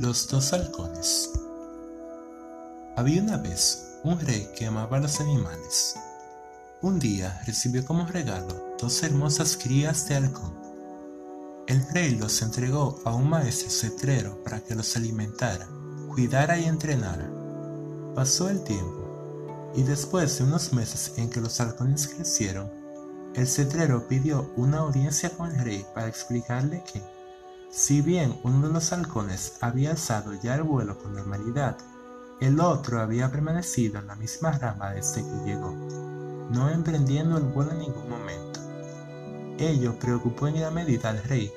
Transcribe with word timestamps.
Los 0.00 0.28
dos 0.28 0.54
halcones. 0.54 1.30
Había 2.96 3.20
una 3.20 3.36
vez 3.36 3.98
un 4.02 4.18
rey 4.18 4.48
que 4.56 4.64
amaba 4.64 4.98
los 4.98 5.20
animales. 5.20 5.94
Un 6.80 6.98
día 6.98 7.42
recibió 7.44 7.84
como 7.84 8.06
regalo 8.06 8.76
dos 8.80 9.02
hermosas 9.02 9.58
crías 9.62 10.08
de 10.08 10.14
halcón. 10.16 10.54
El 11.66 11.86
rey 11.92 12.14
los 12.14 12.40
entregó 12.40 12.98
a 13.04 13.14
un 13.14 13.28
maestro 13.28 13.68
cetrero 13.68 14.42
para 14.42 14.60
que 14.60 14.74
los 14.74 14.96
alimentara, 14.96 15.68
cuidara 16.08 16.58
y 16.58 16.64
entrenara. 16.64 17.30
Pasó 18.14 18.48
el 18.48 18.64
tiempo, 18.64 19.70
y 19.76 19.82
después 19.82 20.38
de 20.38 20.44
unos 20.44 20.72
meses 20.72 21.12
en 21.18 21.28
que 21.28 21.42
los 21.42 21.60
halcones 21.60 22.08
crecieron, 22.08 22.70
el 23.34 23.46
cetrero 23.46 24.08
pidió 24.08 24.50
una 24.56 24.78
audiencia 24.78 25.28
con 25.28 25.50
el 25.50 25.62
rey 25.62 25.86
para 25.94 26.08
explicarle 26.08 26.82
que, 26.90 27.02
si 27.70 28.02
bien 28.02 28.36
uno 28.42 28.66
de 28.66 28.72
los 28.74 28.92
halcones 28.92 29.54
había 29.60 29.92
alzado 29.92 30.34
ya 30.34 30.56
el 30.56 30.64
vuelo 30.64 30.98
con 30.98 31.14
normalidad, 31.14 31.76
el 32.40 32.58
otro 32.60 33.00
había 33.00 33.30
permanecido 33.30 34.00
en 34.00 34.08
la 34.08 34.16
misma 34.16 34.50
rama 34.52 34.90
desde 34.90 35.22
que 35.22 35.44
llegó, 35.44 35.70
no 36.50 36.68
emprendiendo 36.68 37.38
el 37.38 37.44
vuelo 37.44 37.70
en 37.72 37.78
ningún 37.78 38.08
momento. 38.10 38.60
Ello 39.58 39.98
preocupó 39.98 40.48
en 40.48 40.56
gran 40.56 40.74
medida 40.74 41.10
al 41.10 41.22
rey, 41.22 41.52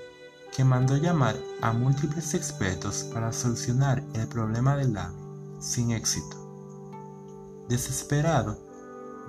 que 0.55 0.63
mandó 0.63 0.97
llamar 0.97 1.35
a 1.61 1.73
múltiples 1.73 2.35
expertos 2.35 3.05
para 3.11 3.33
solucionar 3.33 4.03
el 4.13 4.27
problema 4.27 4.75
del 4.75 4.95
ave, 4.95 5.15
sin 5.59 5.91
éxito. 5.91 6.37
Desesperado, 7.69 8.59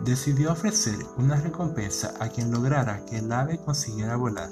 decidió 0.05 0.53
ofrecer 0.53 0.99
una 1.17 1.37
recompensa 1.37 2.15
a 2.21 2.29
quien 2.29 2.51
lograra 2.51 3.07
que 3.07 3.19
el 3.19 3.33
ave 3.33 3.59
consiguiera 3.59 4.17
volar. 4.17 4.51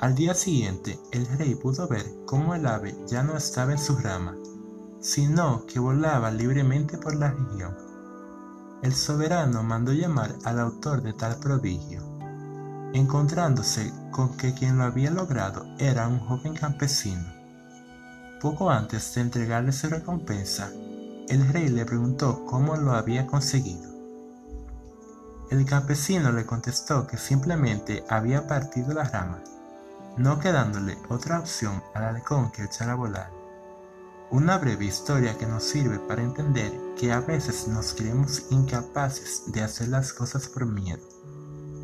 Al 0.00 0.14
día 0.14 0.32
siguiente, 0.32 0.98
el 1.12 1.26
rey 1.26 1.54
pudo 1.54 1.86
ver 1.86 2.06
cómo 2.24 2.54
el 2.54 2.66
ave 2.66 2.96
ya 3.06 3.22
no 3.22 3.36
estaba 3.36 3.72
en 3.72 3.78
su 3.78 3.98
rama, 3.98 4.34
sino 4.98 5.66
que 5.66 5.78
volaba 5.78 6.30
libremente 6.30 6.96
por 6.96 7.14
la 7.16 7.32
región. 7.32 7.76
El 8.82 8.94
soberano 8.94 9.62
mandó 9.62 9.92
llamar 9.92 10.34
al 10.44 10.58
autor 10.58 11.02
de 11.02 11.12
tal 11.12 11.38
prodigio, 11.38 12.00
encontrándose 12.94 13.92
con 14.10 14.38
que 14.38 14.54
quien 14.54 14.78
lo 14.78 14.84
había 14.84 15.10
logrado 15.10 15.66
era 15.78 16.08
un 16.08 16.18
joven 16.18 16.54
campesino. 16.54 17.34
Poco 18.40 18.70
antes 18.70 19.14
de 19.14 19.20
entregarle 19.20 19.70
su 19.70 19.90
recompensa, 19.90 20.70
el 21.28 21.46
rey 21.52 21.68
le 21.68 21.84
preguntó 21.84 22.46
cómo 22.46 22.74
lo 22.74 22.92
había 22.92 23.26
conseguido. 23.26 23.90
El 25.50 25.66
campesino 25.66 26.32
le 26.32 26.46
contestó 26.46 27.06
que 27.06 27.18
simplemente 27.18 28.02
había 28.08 28.46
partido 28.46 28.94
la 28.94 29.04
rama 29.04 29.42
no 30.16 30.38
quedándole 30.38 30.98
otra 31.08 31.38
opción 31.38 31.82
al 31.94 32.04
halcón 32.04 32.50
que 32.50 32.64
echar 32.64 32.90
a 32.90 32.94
volar. 32.94 33.30
Una 34.30 34.58
breve 34.58 34.84
historia 34.84 35.36
que 35.38 35.46
nos 35.46 35.64
sirve 35.64 35.98
para 35.98 36.22
entender 36.22 36.72
que 36.98 37.12
a 37.12 37.20
veces 37.20 37.66
nos 37.68 37.94
creemos 37.94 38.44
incapaces 38.50 39.44
de 39.46 39.62
hacer 39.62 39.88
las 39.88 40.12
cosas 40.12 40.48
por 40.48 40.66
miedo, 40.66 41.02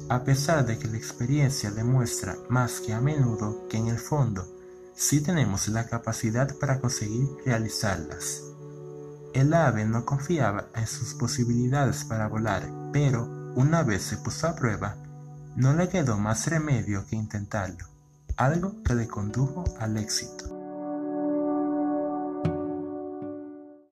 a 0.09 0.23
pesar 0.23 0.65
de 0.65 0.79
que 0.79 0.87
la 0.89 0.97
experiencia 0.97 1.71
demuestra 1.71 2.37
más 2.49 2.81
que 2.81 2.93
a 2.93 3.01
menudo 3.01 3.67
que 3.69 3.79
en 3.79 3.89
el 3.89 3.99
fondo 3.99 4.47
sí 4.95 5.21
tenemos 5.21 5.69
la 5.69 5.87
capacidad 5.87 6.57
para 6.59 6.81
conseguir 6.81 7.29
realizarlas. 7.45 8.43
El 9.35 9.53
ave 9.53 9.85
no 9.85 10.05
confiaba 10.05 10.69
en 10.75 10.87
sus 10.87 11.15
posibilidades 11.15 12.05
para 12.05 12.29
volar, 12.29 12.71
pero 12.93 13.53
una 13.55 13.83
vez 13.83 14.03
se 14.03 14.19
puso 14.19 14.47
a 14.47 14.55
prueba, 14.55 14.97
no 15.57 15.75
le 15.75 15.89
quedó 15.89 16.17
más 16.17 16.47
remedio 16.47 17.05
que 17.07 17.17
intentarlo 17.17 17.96
algo 18.37 18.83
que 18.83 18.95
le 18.95 19.09
condujo 19.09 19.65
al 19.79 19.97
éxito. 19.97 20.56